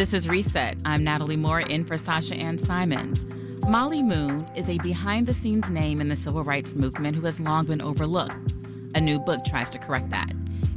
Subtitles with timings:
[0.00, 0.78] This is Reset.
[0.86, 3.26] I'm Natalie Moore in for Sasha Ann Simons.
[3.68, 7.38] Molly Moon is a behind the scenes name in the civil rights movement who has
[7.38, 8.54] long been overlooked.
[8.94, 10.32] A new book tries to correct that.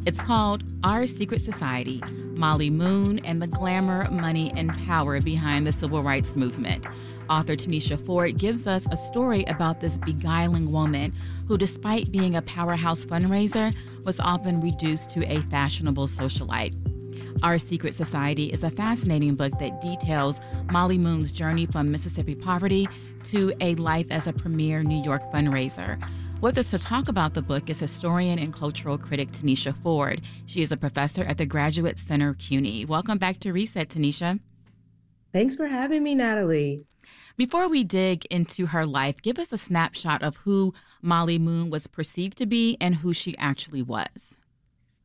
[0.05, 2.03] It's called Our Secret Society
[2.35, 6.85] Molly Moon and the Glamour, Money, and Power Behind the Civil Rights Movement.
[7.29, 11.13] Author Tanisha Ford gives us a story about this beguiling woman
[11.47, 16.75] who, despite being a powerhouse fundraiser, was often reduced to a fashionable socialite.
[17.41, 20.39] Our Secret Society is a fascinating book that details
[20.71, 22.87] Molly Moon's journey from Mississippi poverty
[23.25, 26.01] to a life as a premier New York fundraiser.
[26.41, 30.21] With us to talk about the book is historian and cultural critic Tanisha Ford.
[30.45, 32.85] She is a professor at the Graduate Center CUNY.
[32.85, 34.39] Welcome back to Reset, Tanisha.
[35.31, 36.85] Thanks for having me, Natalie.
[37.35, 41.87] Before we dig into her life, give us a snapshot of who Molly Moon was
[41.87, 44.37] perceived to be and who she actually was.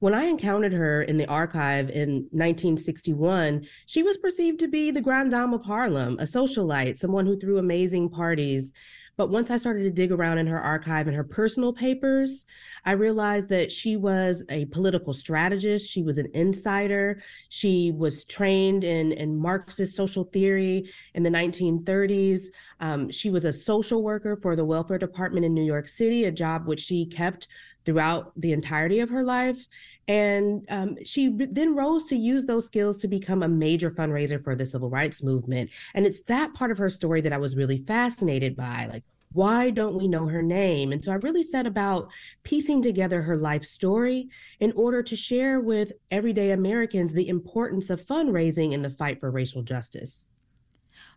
[0.01, 5.01] When I encountered her in the archive in 1961, she was perceived to be the
[5.01, 8.73] grande dame of Harlem, a socialite, someone who threw amazing parties.
[9.19, 12.47] But once I started to dig around in her archive and her personal papers,
[12.85, 15.91] I realized that she was a political strategist.
[15.91, 17.21] She was an insider.
[17.49, 22.45] She was trained in, in Marxist social theory in the 1930s.
[22.79, 26.31] Um, she was a social worker for the welfare department in New York City, a
[26.31, 27.49] job which she kept
[27.85, 29.67] throughout the entirety of her life.
[30.09, 34.55] And um, she then rose to use those skills to become a major fundraiser for
[34.55, 35.71] the civil rights movement.
[35.95, 38.89] And it's that part of her story that I was really fascinated by.
[38.91, 40.93] Like, why don't we know her name?
[40.93, 42.11] And so I really set about
[42.43, 48.05] piecing together her life story in order to share with everyday Americans the importance of
[48.05, 50.25] fundraising in the fight for racial justice.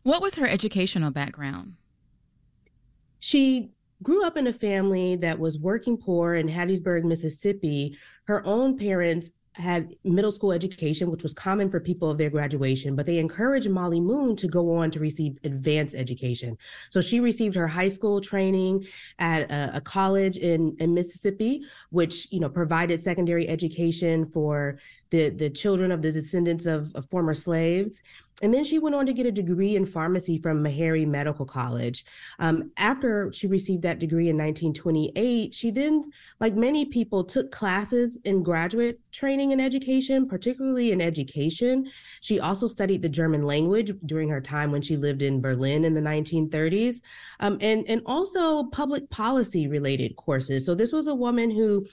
[0.04, 1.76] What was her educational background?
[3.20, 3.72] She
[4.04, 7.98] grew up in a family that was working poor in Hattiesburg, Mississippi.
[8.26, 12.96] Her own parents had middle school education, which was common for people of their graduation,
[12.96, 16.58] but they encouraged Molly Moon to go on to receive advanced education.
[16.90, 18.88] So she received her high school training
[19.20, 25.30] at a, a college in, in Mississippi, which you know provided secondary education for the
[25.30, 28.02] the children of the descendants of, of former slaves.
[28.42, 32.06] And then she went on to get a degree in pharmacy from Meharry Medical College.
[32.40, 38.18] Um, after she received that degree in 1928, she then, like many people, took classes
[38.26, 41.90] in graduate training and education, particularly in education.
[42.22, 45.94] She also studied the German language during her time when she lived in Berlin in
[45.94, 47.02] the 1930s,
[47.40, 50.66] um, and, and also public policy related courses.
[50.66, 51.86] So this was a woman who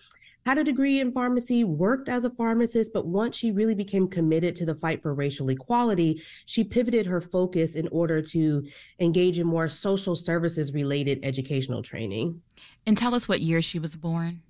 [0.48, 4.56] had a degree in pharmacy, worked as a pharmacist, but once she really became committed
[4.56, 8.66] to the fight for racial equality, she pivoted her focus in order to
[8.98, 12.41] engage in more social services related educational training.
[12.87, 14.41] And tell us what year she was born.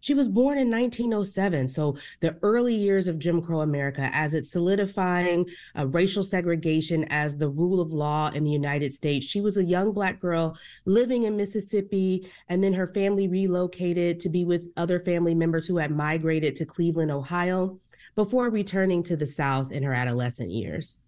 [0.00, 4.52] She was born in 1907, so the early years of Jim Crow America, as it's
[4.52, 5.46] solidifying
[5.76, 9.26] uh, racial segregation as the rule of law in the United States.
[9.26, 14.28] She was a young Black girl living in Mississippi, and then her family relocated to
[14.28, 17.80] be with other family members who had migrated to Cleveland, Ohio,
[18.14, 20.98] before returning to the South in her adolescent years.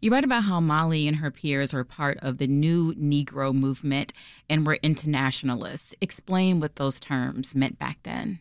[0.00, 4.12] You write about how Molly and her peers were part of the new Negro movement
[4.48, 5.94] and were internationalists.
[6.00, 8.40] Explain what those terms meant back then.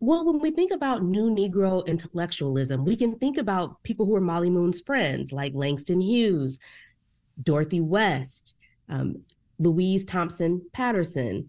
[0.00, 4.20] Well, when we think about new Negro intellectualism, we can think about people who are
[4.20, 6.58] Molly Moon's friends, like Langston Hughes,
[7.42, 8.54] Dorothy West,
[8.88, 9.22] um,
[9.58, 11.48] Louise Thompson Patterson,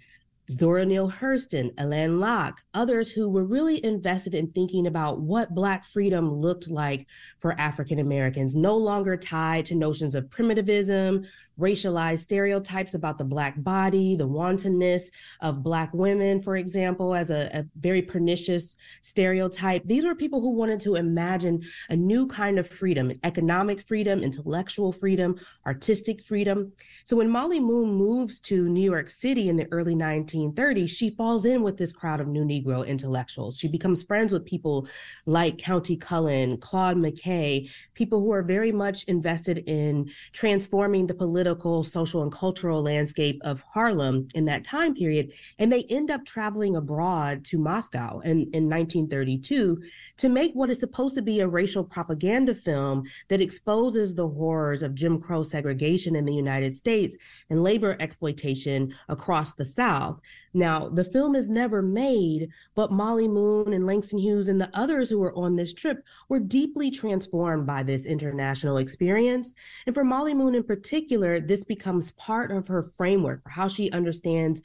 [0.50, 5.84] Zora Neale Hurston, Alain Locke, others who were really invested in thinking about what Black
[5.84, 11.26] freedom looked like for African Americans, no longer tied to notions of primitivism,
[11.60, 15.10] racialized stereotypes about the Black body, the wantonness
[15.42, 19.84] of Black women, for example, as a, a very pernicious stereotype.
[19.86, 24.92] These were people who wanted to imagine a new kind of freedom economic freedom, intellectual
[24.92, 26.72] freedom, artistic freedom.
[27.06, 31.46] So when Molly Moon moves to New York City in the early 1930s, she falls
[31.46, 33.58] in with this crowd of new Negro intellectuals.
[33.58, 34.88] She becomes friends with people
[35.26, 41.47] like Countee Cullen, Claude McKay, people who are very much invested in transforming the political,
[41.84, 45.32] social, and cultural landscape of Harlem in that time period.
[45.60, 49.82] And they end up traveling abroad to Moscow in, in 1932
[50.18, 54.84] to make what is supposed to be a racial propaganda film that exposes the horrors
[54.84, 57.18] of Jim Crow segregation in the United States
[57.50, 60.20] and labor exploitation across the South.
[60.54, 65.10] Now, the film is never made, but Molly Moon and Langston Hughes and the others
[65.10, 69.54] who were on this trip were deeply transformed by this international experience.
[69.86, 73.92] And for Molly Moon in particular, this becomes part of her framework for how she
[73.92, 74.62] understands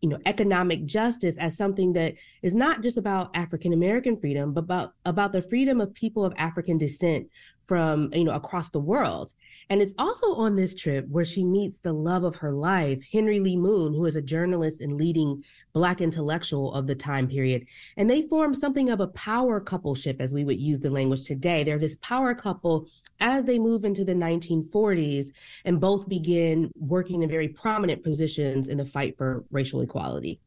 [0.00, 4.60] you know economic justice as something that is not just about african american freedom but
[4.60, 7.26] about about the freedom of people of african descent
[7.66, 9.32] from you know across the world.
[9.70, 13.40] And it's also on this trip where she meets the love of her life henry
[13.40, 17.66] lee moon who is a journalist and leading black intellectual of the time period.
[17.96, 21.64] And they form something of a power coupleship as we would use the language today.
[21.64, 22.86] They're this power couple
[23.20, 25.26] as they move into the 1940s
[25.64, 30.40] and both begin working in very prominent positions in the fight for racial equality.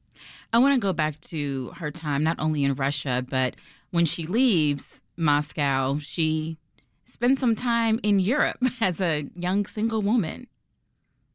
[0.54, 3.56] I want to go back to her time, not only in Russia, but
[3.92, 6.58] when she leaves Moscow, she
[7.08, 10.48] spends some time in Europe as a young single woman.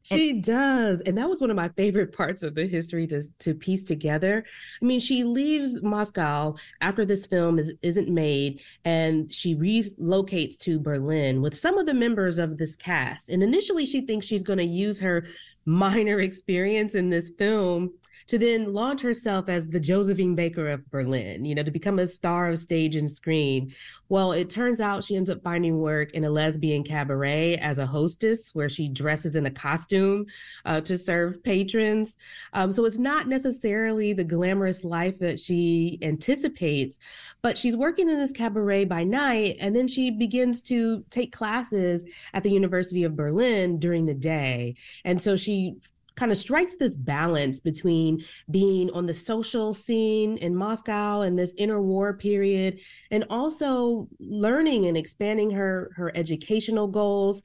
[0.03, 0.99] She and, does.
[1.01, 4.43] And that was one of my favorite parts of the history to, to piece together.
[4.81, 10.77] I mean, she leaves Moscow after this film is, isn't made and she relocates to
[10.77, 13.29] Berlin with some of the members of this cast.
[13.29, 15.25] And initially, she thinks she's going to use her
[15.65, 17.93] minor experience in this film
[18.27, 22.07] to then launch herself as the Josephine Baker of Berlin, you know, to become a
[22.07, 23.73] star of stage and screen.
[24.09, 27.85] Well, it turns out she ends up finding work in a lesbian cabaret as a
[27.85, 30.25] hostess where she dresses in a costume
[30.65, 32.17] uh, to serve patrons.
[32.53, 36.99] Um, so it's not necessarily the glamorous life that she anticipates,
[37.41, 42.05] but she's working in this cabaret by night and then she begins to take classes
[42.33, 44.75] at the University of Berlin during the day.
[45.03, 45.75] And so she
[46.15, 51.53] kind of strikes this balance between being on the social scene in Moscow and this
[51.55, 52.79] interwar period
[53.11, 57.41] and also learning and expanding her her educational goals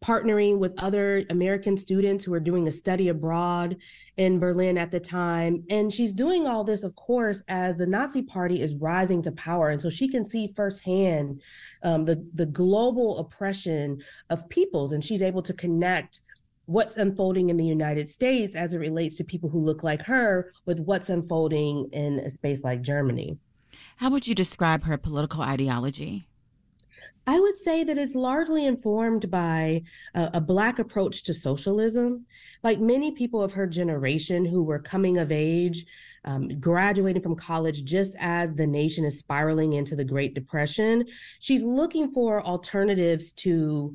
[0.00, 3.76] partnering with other American students who are doing a study abroad
[4.16, 5.64] in Berlin at the time.
[5.70, 9.70] And she's doing all this, of course, as the Nazi Party is rising to power.
[9.70, 11.42] And so she can see firsthand
[11.82, 14.00] um, the, the global oppression
[14.30, 16.20] of peoples, and she's able to connect
[16.66, 20.52] what's unfolding in the United States as it relates to people who look like her
[20.64, 23.38] with what's unfolding in a space like Germany.
[23.96, 26.26] How would you describe her political ideology?
[27.26, 29.82] I would say that it's largely informed by
[30.14, 32.26] a, a, Black approach to socialism.
[32.64, 35.86] Like many people of her generation who were coming of age,
[36.24, 41.04] um, graduating from college just as the nation is spiraling into the Great Depression,
[41.38, 43.94] she's looking for alternatives to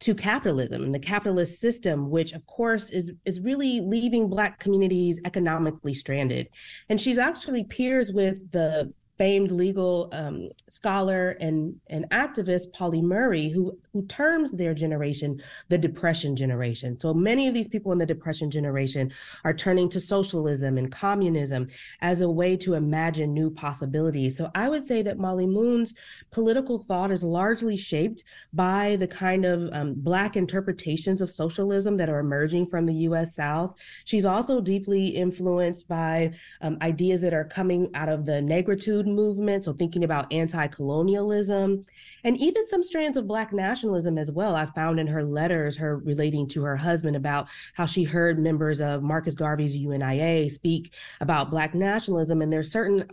[0.00, 5.20] to capitalism and the capitalist system, which of course is is really leaving Black communities
[5.24, 6.48] economically stranded.
[6.88, 13.48] And she's actually peers with the famed legal um, scholar and, and activist Pauli Murray,
[13.48, 16.98] who, who terms their generation the Depression generation.
[16.98, 19.12] So many of these people in the Depression generation
[19.44, 21.68] are turning to socialism and communism
[22.00, 24.36] as a way to imagine new possibilities.
[24.36, 25.94] So I would say that Molly Moon's
[26.30, 28.22] political thought is largely shaped
[28.52, 33.34] by the kind of um, Black interpretations of socialism that are emerging from the US
[33.34, 33.74] South.
[34.04, 39.66] She's also deeply influenced by um, ideas that are coming out of the negritude movement,
[39.66, 41.84] or thinking about anti colonialism,
[42.24, 44.54] and even some strands of Black nationalism as well.
[44.54, 48.80] I found in her letters, her relating to her husband about how she heard members
[48.80, 53.10] of Marcus Garvey's UNIA speak about Black nationalism, and there's certain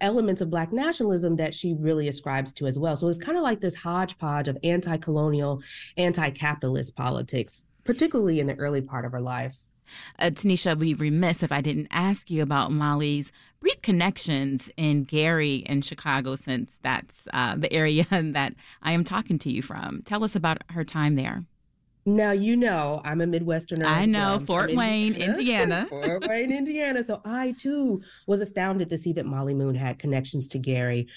[0.00, 2.96] elements of Black nationalism that she really ascribes to as well.
[2.96, 5.62] So it's kind of like this hodgepodge of anti colonial,
[5.96, 9.56] anti capitalist politics, particularly in the early part of her life.
[10.18, 15.04] Uh, Tanisha, I'd be remiss if I didn't ask you about Molly's brief connections in
[15.04, 20.02] Gary and Chicago, since that's uh, the area that I am talking to you from.
[20.02, 21.44] Tell us about her time there.
[22.08, 23.84] Now you know I'm a Midwesterner.
[23.84, 25.86] I know Fort Wayne, Indiana.
[25.90, 27.02] Fort Wayne, Indiana.
[27.02, 31.08] So I too was astounded to see that Molly Moon had connections to Gary.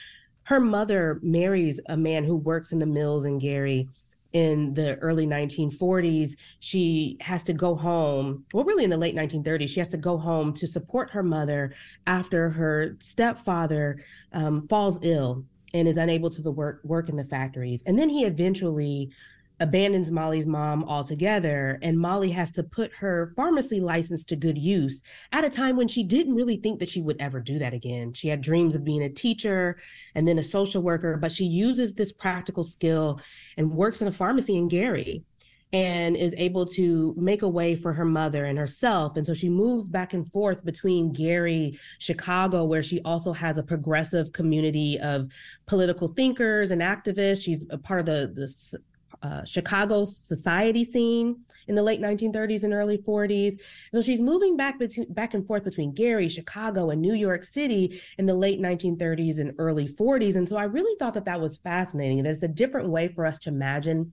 [0.44, 3.88] Her mother marries a man who works in the mills in Gary
[4.34, 8.46] in the early 1940s, she has to go home.
[8.54, 11.74] Well, really in the late 1930s, she has to go home to support her mother
[12.06, 15.44] after her stepfather um, falls ill
[15.74, 17.84] and is unable to the work work in the factories.
[17.86, 19.12] And then he eventually
[19.60, 25.02] abandons Molly's mom altogether, and Molly has to put her pharmacy license to good use
[25.32, 28.14] at a time when she didn't really think that she would ever do that again.
[28.14, 29.78] She had dreams of being a teacher
[30.16, 33.20] and then a social worker, but she uses this practical skill
[33.58, 35.24] and works in a pharmacy in Gary
[35.72, 39.16] and is able to make a way for her mother and herself.
[39.18, 43.64] And so she moves back and forth between Gary, Chicago, where she also has a
[43.64, 45.28] progressive community of
[45.68, 47.44] political thinkers and activists.
[47.44, 48.80] She's a part of the, the
[49.22, 53.60] uh, Chicago society scene in the late 1930s and early 40s.
[53.94, 58.02] So she's moving back between back and forth between Gary, Chicago, and New York City
[58.18, 60.36] in the late 1930s and early 40s.
[60.36, 62.24] And so I really thought that that was fascinating.
[62.24, 64.12] That it's a different way for us to imagine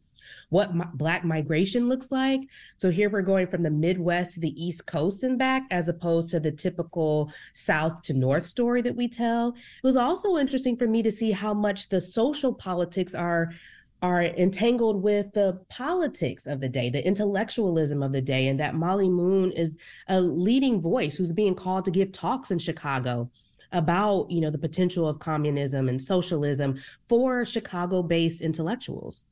[0.48, 2.40] what black migration looks like.
[2.78, 6.30] So here we're going from the Midwest to the East Coast and back, as opposed
[6.30, 9.50] to the typical South to North story that we tell.
[9.50, 13.50] It was also interesting for me to see how much the social politics are
[14.02, 18.74] are entangled with the politics of the day, the intellectualism of the day, and that
[18.74, 23.30] Molly Moon is a leading voice who's being called to give talks in Chicago
[23.72, 29.24] about, you know, the potential of communism and socialism for Chicago-based intellectuals.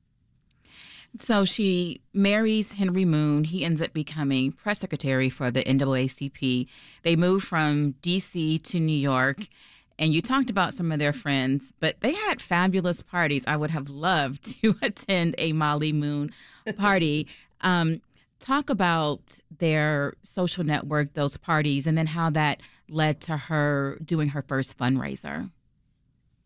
[1.16, 3.44] So she marries Henry Moon.
[3.44, 6.66] He ends up becoming press secretary for the NAACP.
[7.02, 9.48] They move from DC to New York
[9.98, 13.44] and you talked about some of their friends, but they had fabulous parties.
[13.46, 16.32] I would have loved to attend a Molly Moon
[16.76, 17.28] party.
[17.60, 18.00] um,
[18.40, 22.60] talk about their social network, those parties, and then how that
[22.90, 25.50] led to her doing her first fundraiser.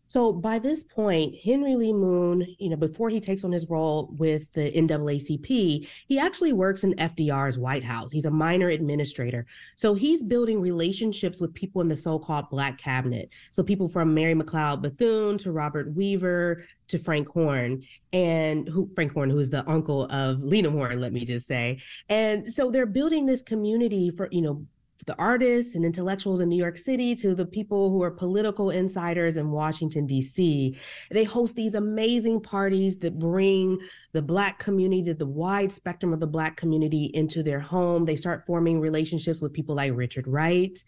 [0.09, 4.09] So by this point, Henry Lee Moon, you know, before he takes on his role
[4.17, 8.11] with the NAACP, he actually works in FDR's White House.
[8.11, 9.45] He's a minor administrator.
[9.75, 13.29] So he's building relationships with people in the so-called Black cabinet.
[13.51, 19.13] So people from Mary McLeod Bethune to Robert Weaver to Frank Horne and who Frank
[19.13, 21.79] Horne, who is the uncle of Lena Horne, let me just say.
[22.09, 24.65] And so they're building this community for, you know,
[25.05, 29.37] the artists and intellectuals in New York City to the people who are political insiders
[29.37, 30.77] in Washington, D.C.
[31.09, 33.79] They host these amazing parties that bring
[34.11, 38.05] the Black community, the wide spectrum of the Black community into their home.
[38.05, 40.83] They start forming relationships with people like Richard Wright,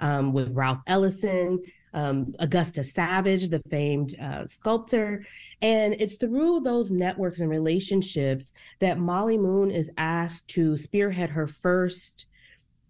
[0.00, 1.60] um, with Ralph Ellison.
[1.96, 5.24] Um, Augusta Savage, the famed uh, sculptor.
[5.62, 11.46] And it's through those networks and relationships that Molly Moon is asked to spearhead her
[11.46, 12.26] first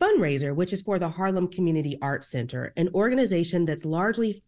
[0.04, 4.42] fundraiser, which is for the Harlem Community Arts Center, an organization that's largely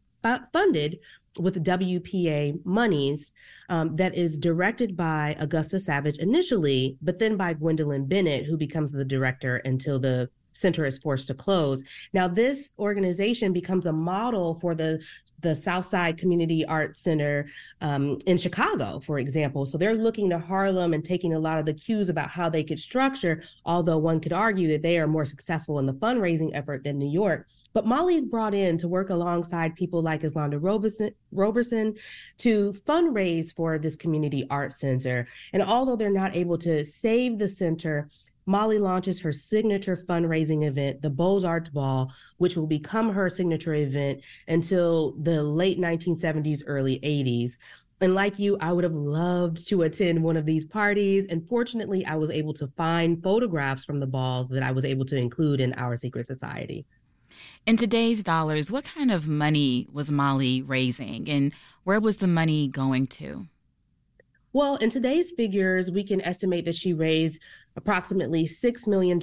[0.53, 0.99] funded
[1.39, 3.33] with WPA monies
[3.69, 8.91] um, that is directed by Augusta Savage initially, but then by Gwendolyn Bennett, who becomes
[8.91, 11.83] the director until the center is forced to close.
[12.13, 15.03] Now, this organization becomes a model for the
[15.41, 17.47] the Southside Community Arts Center
[17.81, 19.67] um, in Chicago, for example.
[19.67, 22.65] So they're looking to Harlem and taking a lot of the cues about how they
[22.65, 26.85] could structure, although one could argue that they are more successful in the fundraising effort
[26.85, 27.47] than New York.
[27.75, 31.95] But Molly's brought in to work alongside people like Eslanda Robeson, Robeson
[32.39, 35.27] to fundraise for this community arts center.
[35.53, 38.09] And although they're not able to save the center,
[38.47, 43.75] Molly launches her signature fundraising event, the Beaux Arts Ball, which will become her signature
[43.75, 47.59] event until the late 1970s, early 80s.
[48.01, 51.27] And like you, I would have loved to attend one of these parties.
[51.27, 55.07] And fortunately, I was able to find photographs from the balls that I was able
[55.07, 56.87] to include in our secret society.
[57.67, 61.53] In today's dollars, what kind of money was Molly raising and
[61.85, 63.47] where was the money going to?
[64.53, 67.41] Well, in today's figures, we can estimate that she raised
[67.77, 69.21] approximately $6 million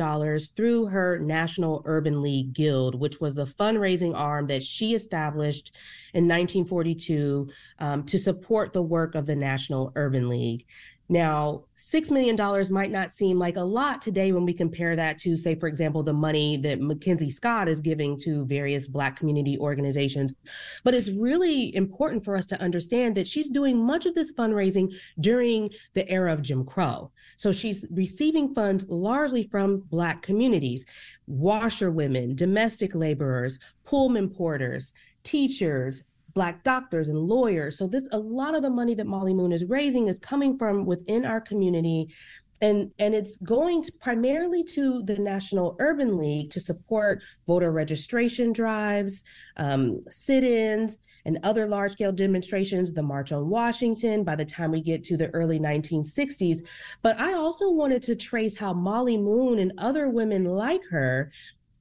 [0.55, 5.71] through her National Urban League Guild, which was the fundraising arm that she established
[6.13, 10.65] in 1942 um, to support the work of the National Urban League.
[11.13, 12.35] Now, $6 million
[12.73, 16.01] might not seem like a lot today when we compare that to, say, for example,
[16.01, 20.33] the money that Mackenzie Scott is giving to various Black community organizations.
[20.83, 24.91] But it's really important for us to understand that she's doing much of this fundraising
[25.19, 27.11] during the era of Jim Crow.
[27.37, 30.83] So she's receiving funds largely from Black communities,
[31.27, 34.93] washerwomen, domestic laborers, Pullman porters,
[35.23, 36.03] teachers,
[36.33, 37.77] black doctors and lawyers.
[37.77, 40.85] So this a lot of the money that Molly Moon is raising is coming from
[40.85, 42.09] within our community
[42.63, 48.53] and and it's going to primarily to the National Urban League to support voter registration
[48.53, 49.25] drives,
[49.57, 52.93] um, sit-ins, and other large-scale demonstrations.
[52.93, 54.23] The March on Washington.
[54.23, 56.59] By the time we get to the early 1960s,
[57.01, 61.31] but I also wanted to trace how Molly Moon and other women like her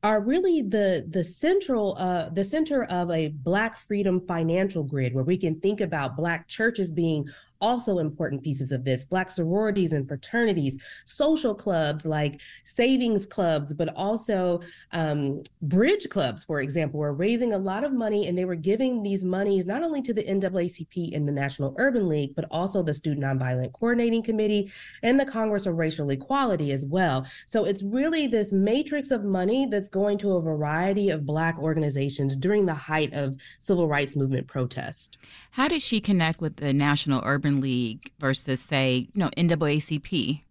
[0.02, 5.24] are really the the central uh, the center of a black freedom financial grid where
[5.24, 7.28] we can think about black churches being
[7.62, 9.04] also important pieces of this.
[9.04, 10.76] Black sororities and fraternities
[11.06, 14.60] social clubs like savings clubs but also
[14.92, 19.02] um, bridge clubs for example were raising a lot of money and they were giving
[19.02, 22.92] these monies not only to the naacp and the national urban league but also the
[22.92, 24.70] student nonviolent coordinating committee
[25.02, 27.26] and the congress of racial equality as well.
[27.46, 32.36] So it's really this matrix of money that's going to a variety of black organizations
[32.36, 35.18] during the height of civil rights movement protest.
[35.52, 40.42] How did she connect with the national urban League versus, say, you know, NAACP?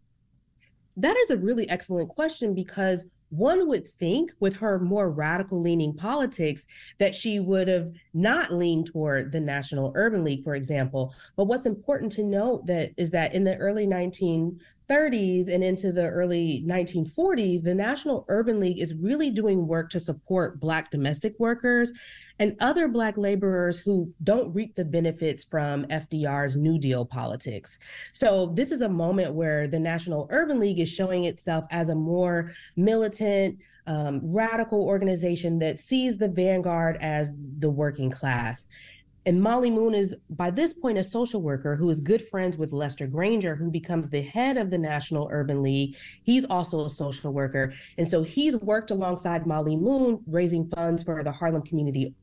[0.97, 5.95] That is a really excellent question because one would think with her more radical leaning
[5.95, 6.67] politics
[6.99, 11.13] that she would have not leaned toward the National Urban League, for example.
[11.37, 14.59] But what's important to note that is that in the early 1930s
[14.91, 20.01] 30s and into the early 1940s, the National Urban League is really doing work to
[20.01, 21.93] support Black domestic workers
[22.39, 27.79] and other Black laborers who don't reap the benefits from FDR's New Deal politics.
[28.11, 31.95] So, this is a moment where the National Urban League is showing itself as a
[31.95, 38.65] more militant, um, radical organization that sees the vanguard as the working class.
[39.25, 42.73] And Molly Moon is, by this point, a social worker who is good friends with
[42.73, 45.95] Lester Granger, who becomes the head of the National Urban League.
[46.23, 47.73] He's also a social worker.
[47.97, 52.15] And so he's worked alongside Molly Moon, raising funds for the Harlem Community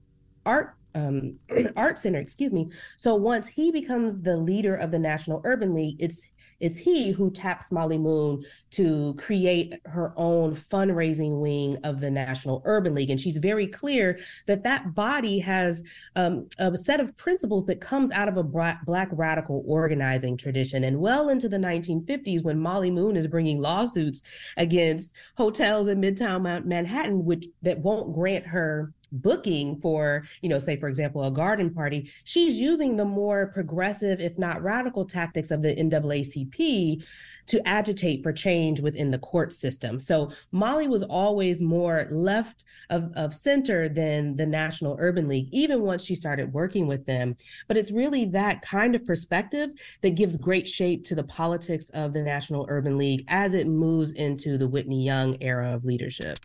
[0.44, 1.38] Art um,
[1.76, 2.70] Art Center, excuse me.
[2.96, 6.22] So once he becomes the leader of the National Urban League, it's
[6.60, 12.62] it's he who taps Molly Moon to create her own fundraising wing of the National
[12.64, 13.10] Urban League.
[13.10, 15.84] And she's very clear that that body has
[16.16, 20.84] um, a set of principles that comes out of a Black radical organizing tradition.
[20.84, 24.22] And well into the 1950s, when Molly Moon is bringing lawsuits
[24.56, 30.76] against hotels in Midtown Manhattan, which that won't grant her booking for, you know, say,
[30.76, 35.62] for example, a garden party, she's using the more progressive, if not radical tactics of
[35.62, 37.02] the NAACP
[37.48, 39.98] to agitate for change within the court system.
[39.98, 45.82] So Molly was always more left of, of center than the National Urban League, even
[45.82, 47.36] once she started working with them.
[47.66, 49.70] But it's really that kind of perspective
[50.02, 54.12] that gives great shape to the politics of the National Urban League as it moves
[54.12, 56.38] into the Whitney Young era of leadership.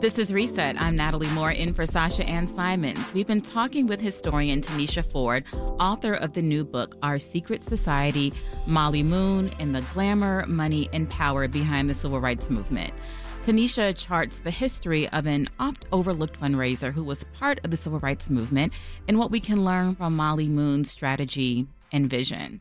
[0.00, 0.80] This is Reset.
[0.80, 3.12] I'm Natalie Moore in for Sasha Ann Simons.
[3.12, 5.42] We've been talking with historian Tanisha Ford,
[5.80, 8.32] author of the new book, Our Secret Society
[8.68, 12.94] Molly Moon and the Glamour, Money, and Power Behind the Civil Rights Movement.
[13.42, 17.98] Tanisha charts the history of an oft overlooked fundraiser who was part of the civil
[17.98, 18.72] rights movement
[19.08, 22.60] and what we can learn from Molly Moon's strategy and vision.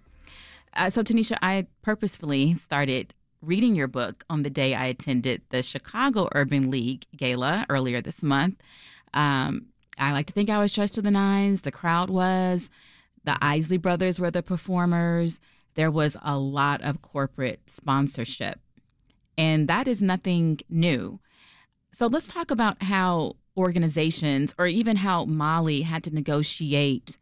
[0.73, 5.63] Uh, so, Tanisha, I purposefully started reading your book on the day I attended the
[5.63, 8.61] Chicago Urban League Gala earlier this month.
[9.13, 11.61] Um, I like to think I was dressed to the nines.
[11.61, 12.69] The crowd was.
[13.23, 15.39] The Isley brothers were the performers.
[15.75, 18.59] There was a lot of corporate sponsorship.
[19.37, 21.19] And that is nothing new.
[21.91, 27.17] So let's talk about how organizations, or even how Molly had to negotiate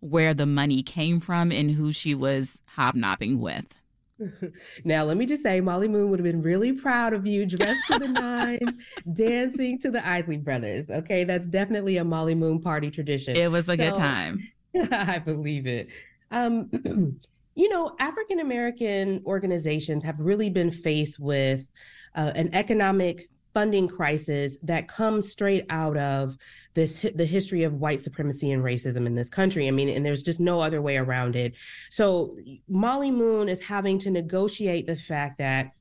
[0.00, 3.76] where the money came from and who she was hobnobbing with.
[4.84, 7.80] now, let me just say, Molly Moon would have been really proud of you, dressed
[7.88, 8.78] to the nines,
[9.12, 10.88] dancing to the Isley Brothers.
[10.88, 13.36] Okay, that's definitely a Molly Moon party tradition.
[13.36, 14.38] It was a so, good time.
[14.92, 15.88] I believe it.
[16.30, 16.70] Um,
[17.54, 21.68] you know, African American organizations have really been faced with
[22.14, 26.36] uh, an economic funding crisis that comes straight out of
[26.74, 29.68] this the history of white supremacy and racism in this country.
[29.68, 31.54] I mean, and there's just no other way around it.
[31.90, 32.36] So
[32.68, 35.72] Molly Moon is having to negotiate the fact that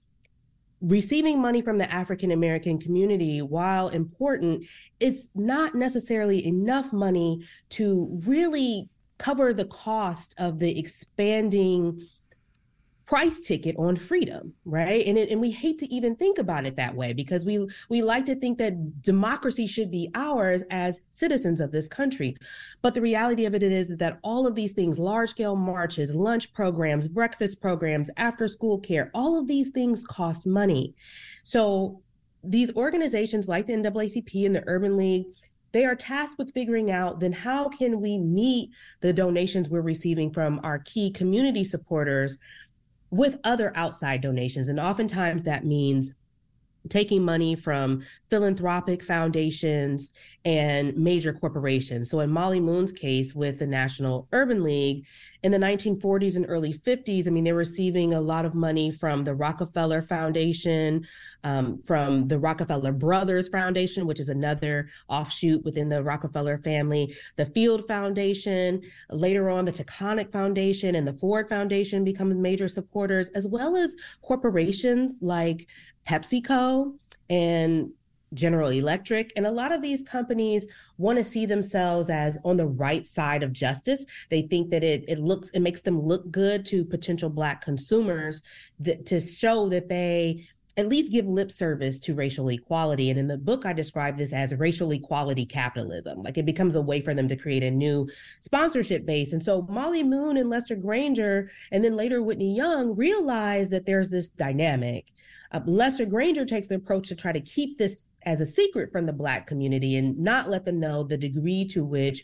[0.82, 4.66] receiving money from the African American community, while important,
[5.00, 12.02] it's not necessarily enough money to really cover the cost of the expanding
[13.12, 15.06] price ticket on freedom right?
[15.06, 18.02] And it, and we hate to even think about it that way because we we
[18.02, 22.38] like to think that democracy should be ours as citizens of this country.
[22.82, 26.54] But the reality of it is that all of these things large scale marches lunch
[26.54, 30.96] programs breakfast programs after school care all of these things cost money.
[31.44, 32.02] So
[32.46, 35.26] these organizations like the NAACP and the Urban League
[35.74, 38.70] they are tasked with figuring out then how can we meet
[39.02, 42.38] the donations we're receiving from our key community supporters
[43.12, 44.68] with other outside donations.
[44.68, 46.14] And oftentimes that means
[46.90, 50.12] taking money from philanthropic foundations
[50.44, 52.10] and major corporations.
[52.10, 55.06] So, in Molly Moon's case with the National Urban League,
[55.44, 59.24] in the 1940s and early 50s, I mean, they're receiving a lot of money from
[59.24, 61.06] the Rockefeller Foundation,
[61.44, 67.46] um, from the Rockefeller Brothers Foundation, which is another offshoot within the Rockefeller family, the
[67.46, 73.48] Field Foundation, later on, the Taconic Foundation and the Ford Foundation become major supporters, as
[73.48, 75.68] well as corporations like
[76.08, 76.94] PepsiCo
[77.30, 77.92] and
[78.34, 79.32] General Electric.
[79.36, 80.68] And a lot of these companies
[80.98, 84.06] want to see themselves as on the right side of justice.
[84.30, 88.42] They think that it it looks it makes them look good to potential black consumers
[88.80, 90.46] that, to show that they
[90.78, 93.10] at least give lip service to racial equality.
[93.10, 96.24] And in the book, I describe this as racial equality capitalism.
[96.24, 98.08] Like it becomes a way for them to create a new
[98.40, 99.34] sponsorship base.
[99.34, 104.10] And so Molly Moon and Lester Granger, and then later Whitney Young, realize that there's
[104.10, 105.12] this dynamic
[105.52, 109.06] uh, Lester Granger takes the approach to try to keep this as a secret from
[109.06, 112.24] the Black community and not let them know the degree to which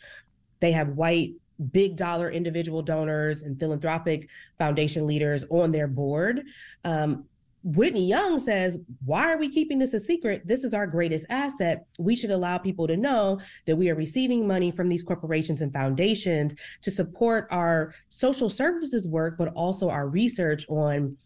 [0.59, 1.33] they have white
[1.71, 6.43] big dollar individual donors and philanthropic foundation leaders on their board.
[6.83, 7.25] Um,
[7.63, 10.43] Whitney Young says, Why are we keeping this a secret?
[10.45, 11.85] This is our greatest asset.
[11.99, 15.73] We should allow people to know that we are receiving money from these corporations and
[15.73, 21.17] foundations to support our social services work, but also our research on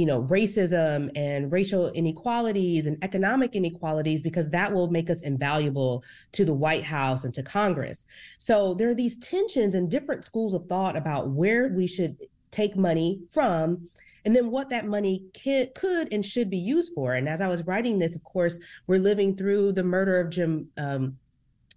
[0.00, 6.02] you know racism and racial inequalities and economic inequalities because that will make us invaluable
[6.32, 8.06] to the white house and to congress
[8.38, 12.16] so there are these tensions and different schools of thought about where we should
[12.50, 13.86] take money from
[14.24, 17.14] and then what that money can, could and should be used for.
[17.14, 20.68] And as I was writing this, of course, we're living through the murder of Jim,
[20.76, 21.16] um,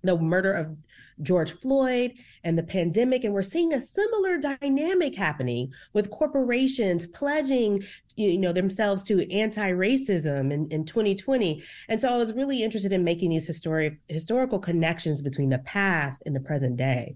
[0.04, 0.76] the murder of
[1.22, 3.24] George Floyd and the pandemic.
[3.24, 7.84] And we're seeing a similar dynamic happening with corporations pledging,
[8.16, 11.64] you know, themselves to anti-racism in, in 2020.
[11.90, 16.22] And so I was really interested in making these historic historical connections between the past
[16.26, 17.16] and the present day.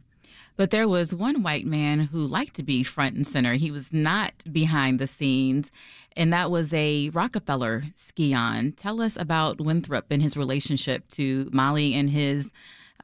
[0.57, 3.53] But there was one white man who liked to be front and center.
[3.53, 5.71] He was not behind the scenes,
[6.15, 8.71] and that was a Rockefeller scion.
[8.71, 12.51] Tell us about Winthrop and his relationship to Molly and his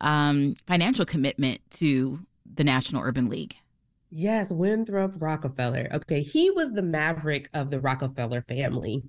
[0.03, 3.55] um, financial commitment to the National Urban League.
[4.15, 5.87] Yes, Winthrop Rockefeller.
[5.91, 9.01] Okay, he was the maverick of the Rockefeller family.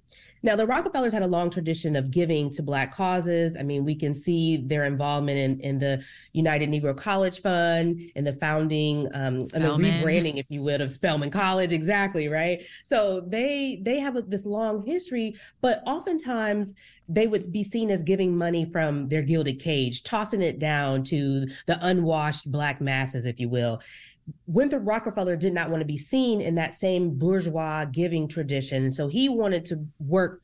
[0.42, 3.54] Now, the Rockefellers had a long tradition of giving to Black causes.
[3.58, 8.26] I mean, we can see their involvement in, in the United Negro College Fund, and
[8.26, 11.72] the founding um, the rebranding, if you would, of Spelman College.
[11.72, 12.64] Exactly, right?
[12.82, 16.74] So they they have a, this long history, but oftentimes
[17.08, 21.46] they would be seen as giving money from their gilded cage, tossing it down to
[21.66, 23.82] the unwashed Black masses, if you will.
[24.46, 28.92] Winthrop Rockefeller did not want to be seen in that same bourgeois giving tradition.
[28.92, 30.40] So he wanted to work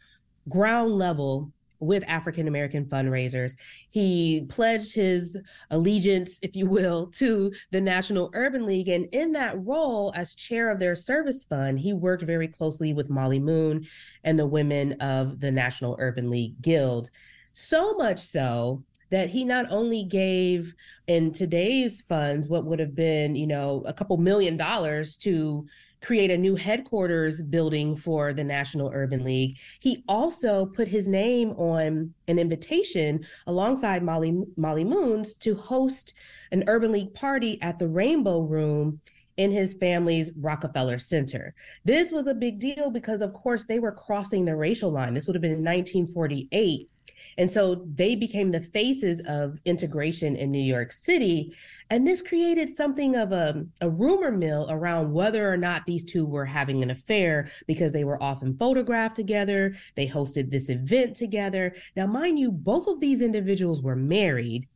[0.48, 3.56] ground level with African American fundraisers.
[3.88, 5.38] He pledged his
[5.70, 8.88] allegiance, if you will, to the National Urban League.
[8.88, 13.08] And in that role, as chair of their service fund, he worked very closely with
[13.08, 13.86] Molly Moon
[14.24, 17.10] and the women of the National Urban League Guild.
[17.52, 20.74] So much so that he not only gave
[21.06, 25.66] in today's funds what would have been, you know, a couple million dollars to
[26.02, 29.58] create a new headquarters building for the National Urban League.
[29.80, 36.14] He also put his name on an invitation alongside Molly Molly Moons to host
[36.52, 39.00] an Urban League party at the Rainbow Room
[39.40, 41.54] in his family's Rockefeller Center.
[41.82, 45.14] This was a big deal because, of course, they were crossing the racial line.
[45.14, 46.90] This would have been in 1948.
[47.38, 51.56] And so they became the faces of integration in New York City.
[51.88, 56.26] And this created something of a, a rumor mill around whether or not these two
[56.26, 59.74] were having an affair because they were often photographed together.
[59.96, 61.74] They hosted this event together.
[61.96, 64.68] Now, mind you, both of these individuals were married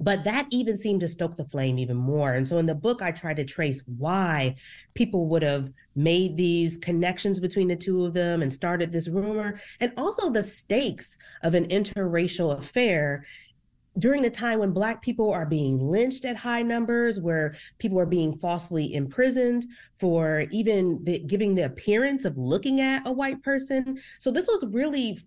[0.00, 2.34] but that even seemed to stoke the flame even more.
[2.34, 4.54] And so in the book, I tried to trace why
[4.94, 9.60] people would have made these connections between the two of them and started this rumor,
[9.80, 13.24] and also the stakes of an interracial affair
[13.98, 18.06] during a time when black people are being lynched at high numbers where people are
[18.06, 19.66] being falsely imprisoned
[19.98, 23.98] for even the, giving the appearance of looking at a white person.
[24.20, 25.18] So this was really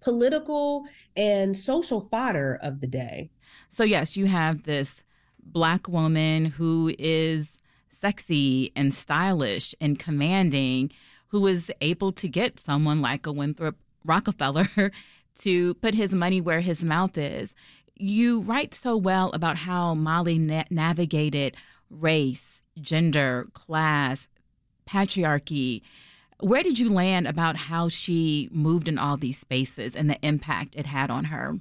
[0.00, 3.30] political and social fodder of the day
[3.72, 5.02] so, yes, you have this
[5.42, 7.58] black woman who is
[7.88, 10.90] sexy and stylish and commanding,
[11.28, 14.68] who is able to get someone like a Winthrop Rockefeller
[15.36, 17.54] to put his money where his mouth is.
[17.96, 21.56] You write so well about how Molly na- navigated
[21.88, 24.28] race, gender, class,
[24.86, 25.80] patriarchy.
[26.40, 30.76] Where did you land about how she moved in all these spaces and the impact
[30.76, 31.58] it had on her?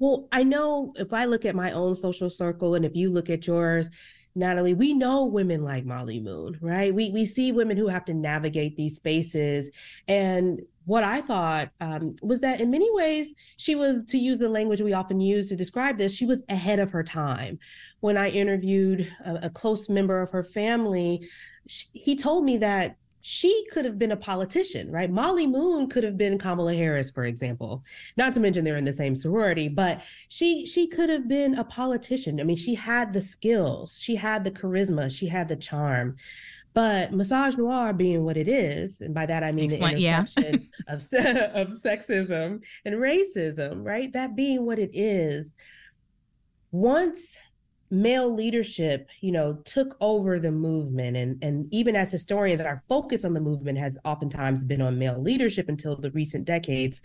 [0.00, 3.28] Well, I know if I look at my own social circle and if you look
[3.28, 3.90] at yours,
[4.34, 6.94] Natalie, we know women like Molly Moon, right?
[6.94, 9.70] We we see women who have to navigate these spaces.
[10.08, 14.48] And what I thought um, was that in many ways, she was, to use the
[14.48, 17.58] language we often use to describe this, she was ahead of her time.
[18.00, 21.28] When I interviewed a, a close member of her family,
[21.68, 25.10] she, he told me that she could have been a politician, right?
[25.10, 27.84] Molly Moon could have been Kamala Harris, for example.
[28.16, 31.64] Not to mention they're in the same sorority, but she she could have been a
[31.64, 32.40] politician.
[32.40, 36.16] I mean, she had the skills, she had the charisma, she had the charm.
[36.72, 40.94] But misogynoir being what it is, and by that I mean Explain, the intersection yeah.
[40.94, 41.00] of,
[41.70, 44.12] of sexism and racism, right?
[44.12, 45.56] That being what it is,
[46.70, 47.36] once
[47.90, 51.16] male leadership, you know, took over the movement.
[51.16, 55.20] And, and even as historians, our focus on the movement has oftentimes been on male
[55.20, 57.02] leadership until the recent decades.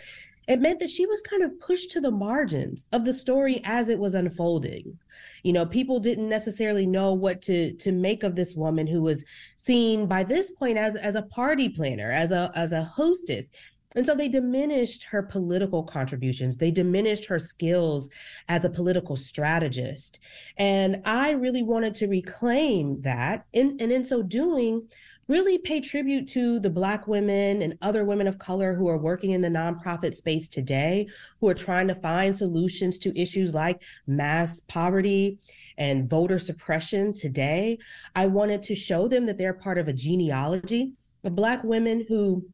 [0.48, 3.89] it meant that she was kind of pushed to the margins of the story as
[3.89, 4.98] it was unfolding.
[5.43, 9.24] You know, people didn't necessarily know what to to make of this woman who was
[9.58, 13.50] seen by this point as as a party planner, as a as a hostess.
[13.95, 16.58] And so they diminished her political contributions.
[16.58, 18.10] They diminished her skills
[18.49, 20.19] as a political strategist.
[20.58, 23.45] And I really wanted to reclaim that.
[23.53, 24.88] And, and in so doing,
[25.27, 29.31] really pay tribute to the Black women and other women of color who are working
[29.31, 31.08] in the nonprofit space today,
[31.39, 35.39] who are trying to find solutions to issues like mass poverty
[35.77, 37.77] and voter suppression today.
[38.15, 42.45] I wanted to show them that they're part of a genealogy of Black women who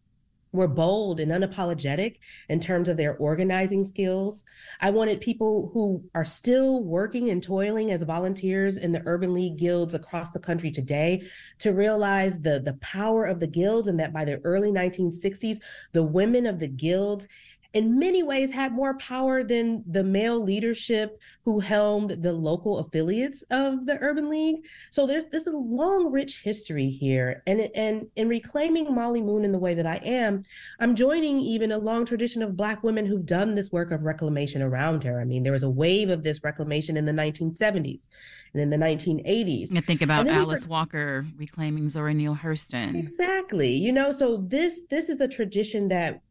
[0.54, 2.18] were bold and unapologetic
[2.50, 4.44] in terms of their organizing skills.
[4.80, 9.58] I wanted people who are still working and toiling as volunteers in the Urban League
[9.58, 11.24] guilds across the country today
[11.60, 15.60] to realize the, the power of the guilds and that by the early 1960s,
[15.94, 17.28] the women of the guilds
[17.74, 23.44] in many ways had more power than the male leadership who helmed the local affiliates
[23.44, 24.66] of the Urban League.
[24.90, 27.44] So there's this a long, rich history here.
[27.48, 30.44] And and in reclaiming Molly Moon in the way that I am,
[30.80, 34.62] I'm joining even a long tradition of Black women who've done this work of reclamation
[34.62, 35.22] around her.
[35.22, 38.08] I mean, there was a wave of this reclamation in the 1970s
[38.54, 39.74] and in the 1980s.
[39.74, 42.96] And think about Alice Walker reclaiming Zora Neale Hurston.
[42.96, 43.74] Exactly.
[43.74, 46.22] You know, so this this is a tradition that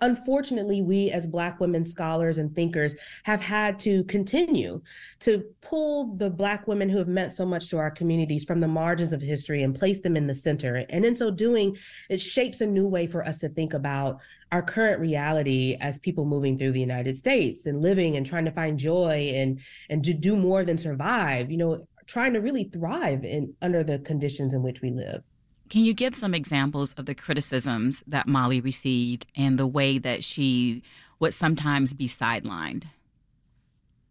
[0.00, 4.80] unfortunately, we as Black women scholars and thinkers have had to continue
[5.20, 8.68] to pull the Black women who have meant so much to our communities from the
[8.68, 10.84] margins of history and place them in the center.
[10.90, 11.76] And in so doing,
[12.08, 14.20] it shapes a new way for us to think about
[14.52, 18.50] our current reality as people moving through the United States and living and trying to
[18.50, 23.24] find joy and and to do more than survive, you know, trying to really thrive
[23.24, 25.24] in under the conditions in which we live.
[25.70, 30.24] Can you give some examples of the criticisms that Molly received and the way that
[30.24, 30.82] she
[31.20, 32.86] would sometimes be sidelined?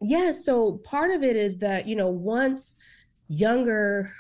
[0.01, 2.77] Yeah, so part of it is that, you know, once
[3.27, 4.13] younger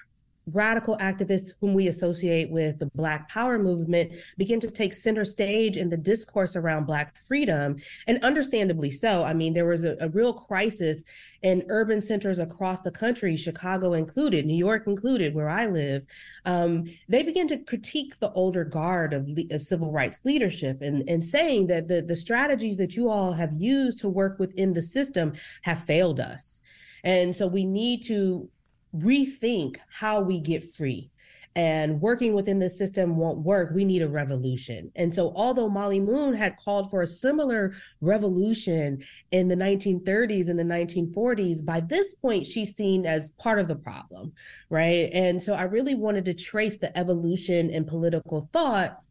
[0.53, 5.77] radical activists whom we associate with the Black Power movement begin to take center stage
[5.77, 9.23] in the discourse around Black freedom, and understandably so.
[9.23, 11.03] I mean, there was a, a, real crisis
[11.43, 16.05] in urban centers across the country, Chicago included, New York included, where I live.
[16.45, 21.23] Um, they began to critique the older guard of, of civil rights leadership and, and
[21.23, 25.33] saying that the, the strategies that you all have used to work within the system
[25.61, 26.61] have failed us.
[27.03, 28.49] And so we need to
[28.95, 31.09] rethink how we get free
[31.55, 33.71] and working within the system won't work.
[33.73, 34.91] We need a revolution.
[34.95, 40.59] And so, although Molly Moon had called for a similar revolution in the 1930s and
[40.59, 44.31] the 1940s, by this point, she's seen as part of the problem,
[44.69, 45.09] right?
[45.11, 49.01] And so, I really wanted to trace the evolution in political thought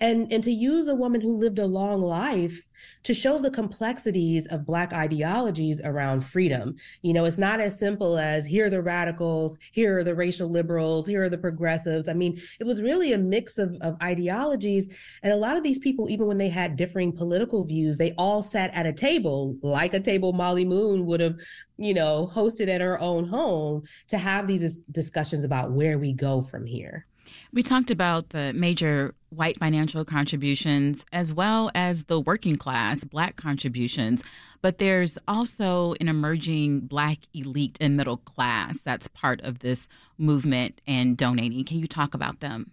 [0.00, 2.68] and, and to use a woman who lived a long life
[3.04, 6.76] to show the complexities of Black ideologies around freedom.
[7.02, 10.48] You know, it's not as simple as here are the radicals, here are the racial
[10.48, 12.08] liberals, here are the progressives.
[12.08, 14.88] I mean, it was really a mix of, of ideologies.
[15.22, 18.42] And a lot of these people, even when they had differing political views, they all
[18.42, 21.36] sat at a table, like a table Molly Moon would have
[21.78, 26.42] you know, hosted at her own home to have these discussions about where we go
[26.42, 27.06] from here.
[27.52, 33.36] We talked about the major white financial contributions as well as the working class black
[33.36, 34.22] contributions,
[34.62, 40.80] but there's also an emerging black elite and middle class that's part of this movement
[40.86, 41.64] and donating.
[41.64, 42.72] Can you talk about them?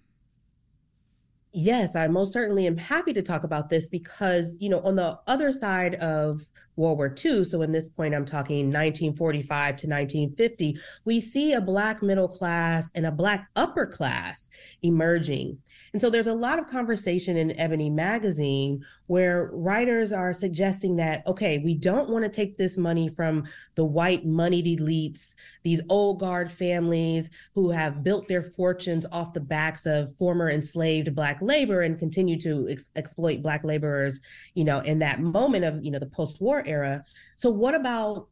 [1.56, 5.20] Yes, I most certainly am happy to talk about this because, you know, on the
[5.28, 10.78] other side of World War II, so in this point, I'm talking 1945 to 1950,
[11.06, 14.50] we see a Black middle class and a Black upper class
[14.82, 15.58] emerging.
[15.94, 21.26] And so there's a lot of conversation in Ebony magazine where writers are suggesting that,
[21.28, 26.20] okay, we don't want to take this money from the white moneyed elites, these old
[26.20, 31.82] guard families who have built their fortunes off the backs of former enslaved Black labor
[31.82, 34.20] and continue to ex- exploit Black laborers,
[34.56, 37.04] you know, in that moment of, you know, the post war era.
[37.38, 38.28] So, what about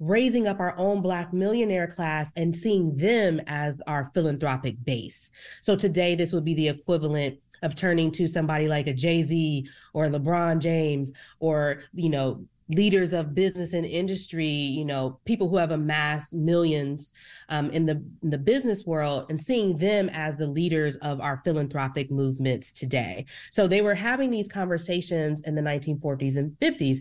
[0.00, 5.30] raising up our own black millionaire class and seeing them as our philanthropic base.
[5.60, 10.06] So today this would be the equivalent of turning to somebody like a Jay-Z or
[10.06, 15.72] LeBron James or you know leaders of business and industry, you know, people who have
[15.72, 17.12] amassed millions
[17.48, 21.40] um, in the in the business world, and seeing them as the leaders of our
[21.44, 23.26] philanthropic movements today.
[23.50, 26.98] So they were having these conversations in the 1940s and 50s,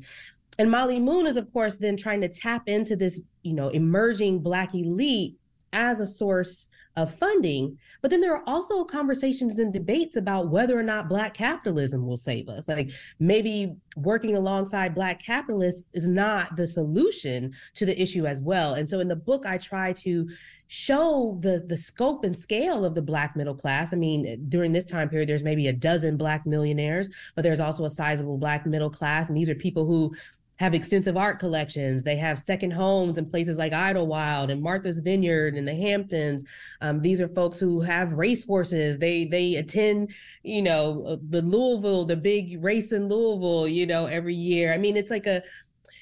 [0.59, 4.39] and Molly Moon is, of course, then trying to tap into this, you know, emerging
[4.39, 5.37] Black elite
[5.71, 6.67] as a source
[6.97, 7.77] of funding.
[8.01, 12.17] But then there are also conversations and debates about whether or not Black capitalism will
[12.17, 12.67] save us.
[12.67, 18.73] Like maybe working alongside Black capitalists is not the solution to the issue as well.
[18.73, 20.27] And so in the book, I try to
[20.67, 23.91] show the the scope and scale of the black middle class.
[23.91, 27.85] I mean, during this time period, there's maybe a dozen black millionaires, but there's also
[27.85, 30.13] a sizable black middle class, and these are people who
[30.59, 32.03] have extensive art collections.
[32.03, 36.43] They have second homes in places like Idlewild and Martha's Vineyard and the Hamptons.
[36.81, 38.97] Um, these are folks who have racehorses.
[38.97, 44.05] They they attend, you know, uh, the Louisville, the big race in Louisville, you know,
[44.05, 44.73] every year.
[44.73, 45.41] I mean, it's like a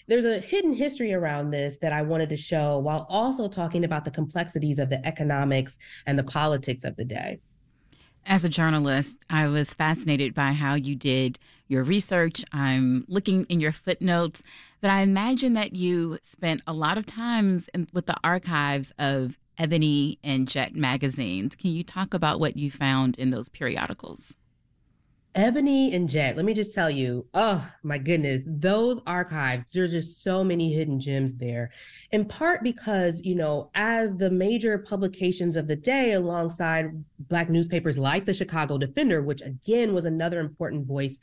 [0.08, 4.06] there's a hidden history around this that I wanted to show while also talking about
[4.06, 7.40] the complexities of the economics and the politics of the day.
[8.26, 12.44] As a journalist, I was fascinated by how you did your research.
[12.52, 14.44] I'm looking in your footnotes,
[14.82, 19.38] but I imagine that you spent a lot of times in, with the archives of
[19.58, 21.56] Ebony and Jet magazines.
[21.56, 24.36] Can you talk about what you found in those periodicals?
[25.38, 30.24] Ebony and Jet, let me just tell you, oh my goodness, those archives, there's just
[30.24, 31.70] so many hidden gems there.
[32.12, 36.90] In part because, you know, as the major publications of the day, alongside
[37.30, 41.20] Black newspapers like the Chicago Defender, which again was another important voice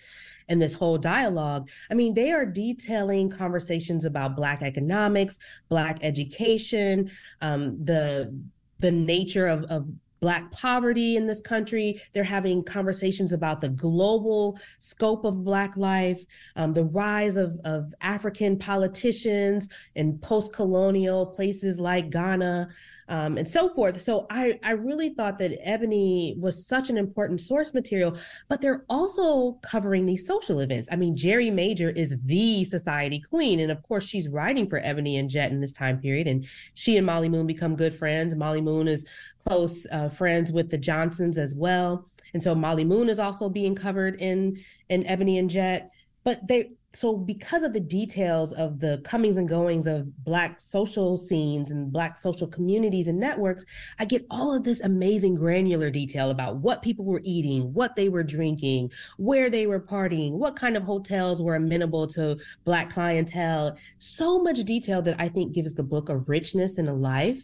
[0.49, 7.11] in this whole dialogue, I mean, they are detailing conversations about Black economics, Black education,
[7.41, 8.33] um, the
[8.81, 9.89] the nature of, of
[10.21, 12.01] Black poverty in this country.
[12.13, 16.25] They're having conversations about the global scope of Black life,
[16.57, 22.69] um, the rise of, of African politicians in post colonial places like Ghana
[23.09, 24.01] um, and so forth.
[24.01, 28.17] So I, I really thought that Ebony was such an important source material,
[28.49, 30.89] but they're also covering these social events.
[30.91, 33.61] I mean, Gerri Major is the society queen.
[33.61, 36.27] And of course, she's writing for Ebony and Jet in this time period.
[36.27, 38.35] And she and Mollie Moon become good friends.
[38.35, 39.05] Mollie Moon is
[39.43, 42.07] close uh, friends with the Johnsons as well.
[42.33, 45.91] And so Mollie Moon is also being covered in, in Ebony and Jet.
[46.25, 51.19] But they so because of the details of the comings and goings of black social
[51.19, 53.65] scenes and black social communities and networks
[53.99, 58.09] i get all of this amazing granular detail about what people were eating what they
[58.09, 63.77] were drinking where they were partying what kind of hotels were amenable to black clientele.
[63.99, 67.43] So much detail that i think gives the book a richness and a life.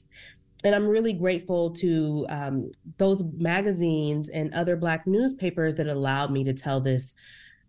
[0.63, 6.45] And I'm really grateful to um, those magazines and other Black newspapers that allowed me
[6.45, 7.15] to tell this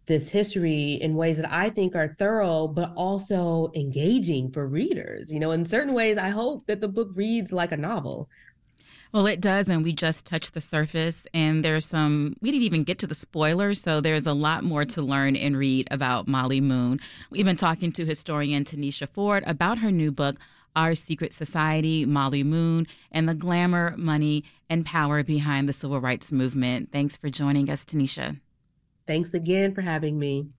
[0.06, 5.32] this history in ways that I think are thorough, but also engaging for readers.
[5.32, 8.30] You know, in certain ways, I hope that the book reads like a novel.
[9.14, 12.84] Well, it does, and we just touched the surface, and there's some, we didn't even
[12.86, 16.62] get to the spoilers, so there's a lot more to learn and read about Mollie
[16.62, 16.98] Moon.
[17.30, 20.38] We've been talking to historian Tanisha Ford about her new book,
[20.78, 26.32] Our Secret Society, Mollie Moon, and the glamour, money, and power behind the civil rights
[26.32, 26.94] movement.
[26.94, 28.40] Thanks for joining us, Tanisha.
[29.08, 30.52] Thanks again for having me.